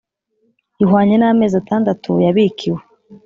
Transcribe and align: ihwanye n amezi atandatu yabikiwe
ihwanye 0.83 1.15
n 1.17 1.23
amezi 1.29 1.55
atandatu 1.61 2.09
yabikiwe 2.25 2.81